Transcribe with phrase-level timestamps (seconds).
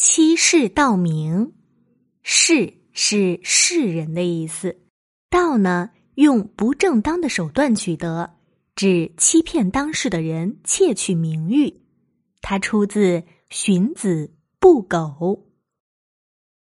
[0.00, 1.54] 欺世盗名，
[2.22, 4.78] 世是世人的意思，
[5.28, 8.30] 盗呢用不正当的手段取得，
[8.76, 11.80] 指欺骗当事的人窃取名誉。
[12.40, 13.18] 它出自
[13.50, 14.26] 《荀子·
[14.60, 14.96] 不苟》。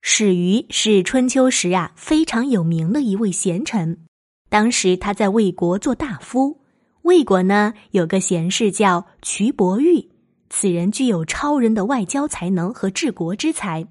[0.00, 4.06] 史鱼是春秋时啊非常有名的一位贤臣，
[4.48, 6.62] 当时他在魏国做大夫。
[7.02, 10.11] 魏国呢有个贤士叫瞿伯玉。
[10.54, 13.86] 此人具有超人的外交才能和治国之才，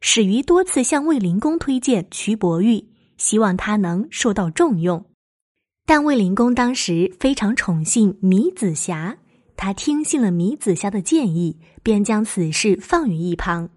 [0.00, 2.82] 史于多次向卫灵公推荐瞿伯玉，
[3.18, 5.04] 希望他能受到重用。
[5.84, 9.18] 但卫灵公当时非常宠信米子瑕，
[9.54, 13.68] 他听信了米子瑕的建议，便将此事放于一旁。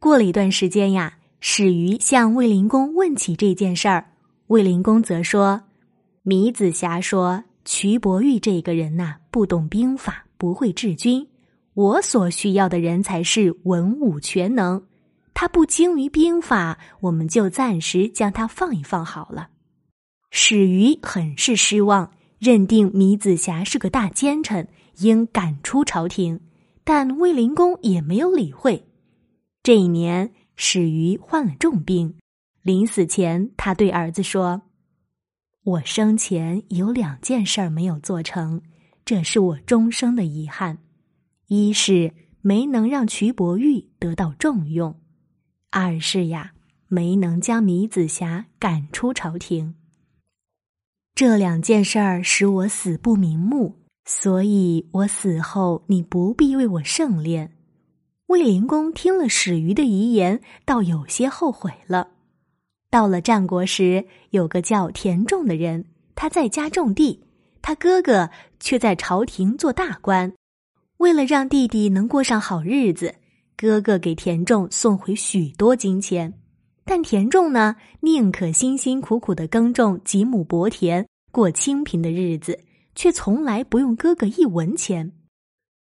[0.00, 4.12] 过了一段时间呀，史于向卫灵公问起这件事儿，
[4.46, 5.64] 卫灵公则说
[6.24, 11.26] ：“米子瑕说瞿伯玉这个人呐，不懂兵法，不会治军。”
[11.80, 14.84] 我所需要的人才是文武全能，
[15.32, 19.48] 他不精于兵法，我们就暂时将他放一放好了。
[20.30, 26.38] 史瑜很是失望，认定米子瑕是个大奸臣，应赶出朝廷。
[26.84, 28.84] 但卫灵公也没有理会。
[29.62, 32.14] 这一年，史瑜患了重病，
[32.60, 34.60] 临死前，他对儿子说
[35.64, 38.60] ：“我生前有两件事儿没有做成，
[39.02, 40.76] 这是我终生的遗憾。”
[41.52, 42.12] 一是
[42.42, 44.94] 没能让瞿伯玉得到重用，
[45.70, 46.52] 二是呀
[46.86, 49.74] 没能将米子瑕赶出朝廷。
[51.12, 57.48] 这两件事儿使我死不瞑目，所以我死后你不必为我盛殓。
[58.26, 62.10] 卫灵公听了史鱼的遗言，倒有些后悔了。
[62.90, 65.84] 到了战国时，有个叫田仲的人，
[66.14, 67.24] 他在家种地，
[67.60, 70.32] 他哥哥却在朝廷做大官。
[71.00, 73.14] 为了让弟弟能过上好日子，
[73.56, 76.34] 哥哥给田仲送回许多金钱，
[76.84, 82.60] 但田仲呢，宁可辛辛苦苦的耕种几亩薄田，过清贫的日子，
[82.94, 85.10] 却从来不用哥哥一文钱。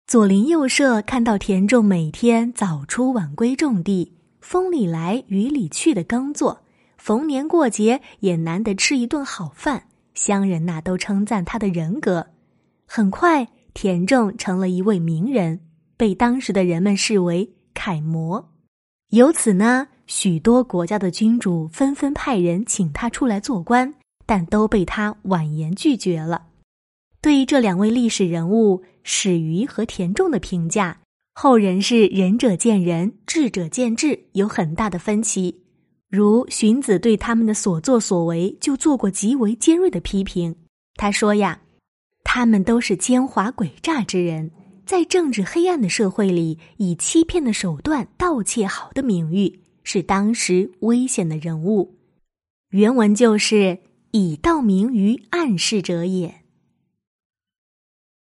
[0.08, 6.62] 左邻右舍看到田仲每天早出晚归种地，风里来雨里去的耕作，
[6.98, 12.26] 逢年过节也难得吃一顿好饭，乡人呐都称赞他的人格。
[12.86, 13.50] 很快。
[13.74, 15.60] 田仲成了一位名人，
[15.96, 18.52] 被当时的人们视为楷模。
[19.12, 23.94] 由此呢，许多国家的君主纷纷派人请他出来做官，
[24.26, 26.48] 但都被他婉言拒绝了。
[27.22, 31.00] 对于这两位历史人物史瑜和田仲的评价，
[31.34, 35.64] 后人是仁者见仁，智者见智，有很大的分歧。
[36.10, 40.56] 如荀子对他们的所作所为就做过极为尖锐的批评。
[40.96, 41.62] 他说呀。
[42.32, 44.52] 他们都是奸猾诡诈之人，
[44.86, 51.98] 在政治黑暗的社会里，以欺骗的手段盗窃好的名誉，是当时危险的人物。
[52.70, 53.80] 原文就是
[54.14, 56.32] “以盗名于暗示者也”。